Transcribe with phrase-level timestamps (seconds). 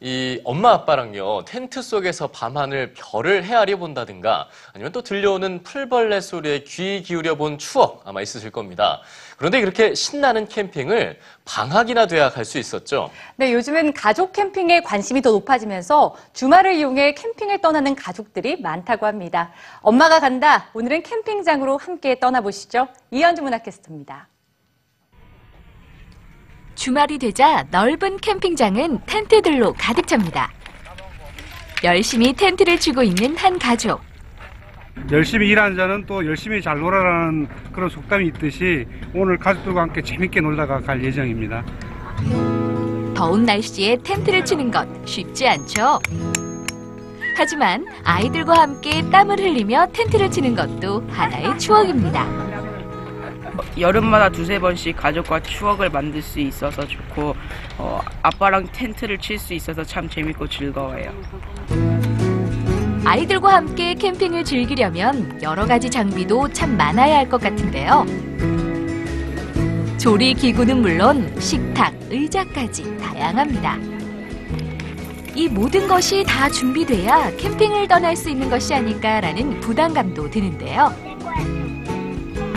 [0.00, 7.02] 이 엄마 아빠랑요 텐트 속에서 밤하늘 별을 헤아려 본다든가 아니면 또 들려오는 풀벌레 소리에 귀
[7.02, 9.00] 기울여 본 추억 아마 있으실 겁니다.
[9.38, 13.10] 그런데 그렇게 신나는 캠핑을 방학이나 돼야 갈 수 있었죠.
[13.36, 19.52] 네, 요즘은 가족 캠핑에 관심이 더 높아지면서 주말을 이용해 캠핑을 떠나는 가족들이 많다고 합니다.
[19.80, 20.68] 엄마가 간다.
[20.74, 22.88] 오늘은 캠핑장으로 함께 떠나보시죠.
[23.10, 24.28] 이현주 문학캐스터입니다.
[26.86, 30.52] 주말이 되자 넓은 캠핑장은 텐트들로 가득 찹니다.
[31.82, 34.02] 열심히 텐트를 치고 있는 한 가족.
[35.10, 40.78] 열심히 일하는 자는 또 열심히 잘 놀아라는 그런 속담이 있듯이 오늘 가족들과 함께 재밌게 놀다가
[40.78, 41.64] 갈 예정입니다.
[43.16, 45.98] 더운 날씨에 텐트를 치는 것 쉽지 않죠?
[47.36, 52.45] 하지만 아이들과 함께 땀을 흘리며 텐트를 치는 것도 하나의 추억입니다.
[53.78, 57.34] 여름마다 두세 번씩 가족과 추억을 만들 수 있어서 좋고
[57.78, 61.12] 어, 아빠랑 텐트를 칠 수 있어서 참 재밌고 즐거워요.
[63.04, 68.04] 아이들과 함께 캠핑을 즐기려면 여러 가지 장비도 참 많아야 할 것 같은데요.
[69.98, 73.76] 조리 기구는 물론 식탁, 의자까지 다양합니다.
[75.34, 80.92] 이 모든 것이 다 준비돼야 캠핑을 떠날 수 있는 것이 아닐까라는 부담감도 드는데요.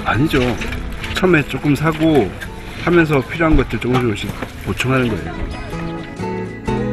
[0.05, 0.39] 아니죠.
[1.13, 2.29] 처음에 조금 사고
[2.83, 4.29] 하면서 필요한 것들 조금 조금씩
[4.65, 5.59] 보충하는 거예요.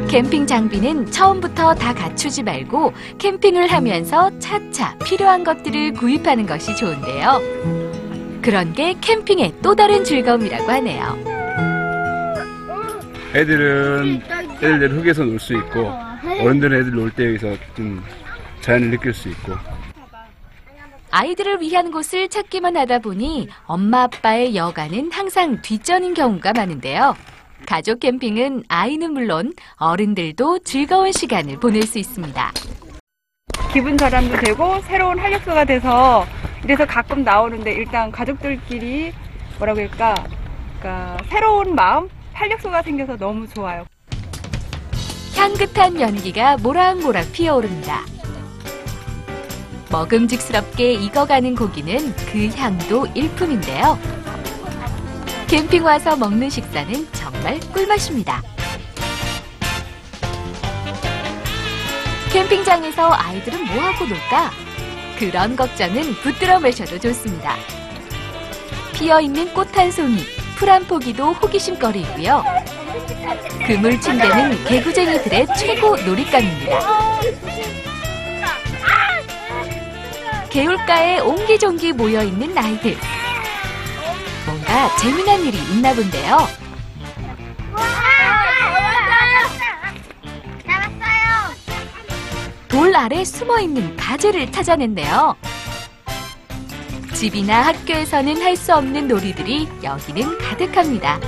[0.07, 7.41] 캠핑 장비는 처음부터 다 갖추지 말고 캠핑을 하면서 차차 필요한 것들을 구입하는 것이 좋은데요.
[8.41, 11.17] 그런 게 캠핑의 또 다른 즐거움이라고 하네요.
[13.35, 14.21] 애들은
[14.63, 15.91] 애들 흙에서 놀 수 있고
[16.39, 18.01] 어른들은 애들 놀 때 여기서 좀
[18.61, 19.53] 자연을 느낄 수 있고
[21.17, 27.15] 아이들을 위한 곳을 찾기만 하다 보니 엄마 아빠의 여가는 항상 뒷전인 경우가 많은데요.
[27.65, 32.51] 가족 캠핑은 아이는 물론 어른들도 즐거운 시간을 보낼 수 있습니다.
[33.73, 36.23] 기분 전환도 되고 새로운 활력소가 돼서
[36.63, 39.11] 이래서 가끔 나오는데 일단 가족들끼리
[39.57, 40.13] 뭐라고 할까
[40.79, 43.87] 그러니까 새로운 마음 활력소가 생겨서 너무 좋아요.
[45.35, 48.05] 향긋한 연기가 모락모락 피어오릅니다.
[49.89, 53.97] 먹음직스럽게 익어가는 고기는 그 향도 일품인데요.
[55.47, 58.41] 캠핑 와서 먹는 식사는 정말 꿀맛입니다.
[62.31, 64.51] 캠핑장에서 아이들은 뭐하고 놀까?
[65.17, 67.55] 그런 걱정은 붙들어 매셔도 좋습니다.
[68.93, 70.17] 피어있는 꽃 한 송이,
[70.57, 72.43] 풀 한 포기도 호기심거리이고요.
[73.65, 76.79] 그물 침대는 개구쟁이들의 최고 놀잇감입니다.
[80.49, 82.95] 개울가에 옹기종기 모여있는 아이들.
[84.45, 86.47] 뭔가 재미난 일이 있나 본데요.
[92.67, 95.35] 돌 아래 숨어있는 가재를 찾아낸대요.
[97.13, 101.19] 집이나 학교에서는 할 수 없는 놀이들이 여기는 가득합니다.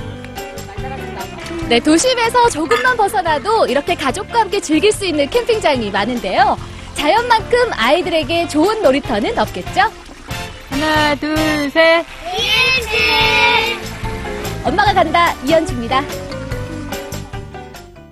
[1.68, 6.56] 네, 도심에서 조금만 벗어나도 이렇게 가족과 함께 즐길 수 있는 캠핑장이 많은데요.
[7.00, 9.90] 자연만큼 아이들에게 좋은 놀이터는 없겠죠?
[10.68, 11.34] 하나 둘
[11.70, 12.04] 셋.
[14.64, 16.02] 엄마가 간다 이현주입니다.